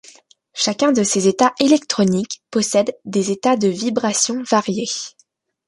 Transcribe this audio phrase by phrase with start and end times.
[0.55, 4.87] Chacun de ces états électroniques possède des états de vibration variés.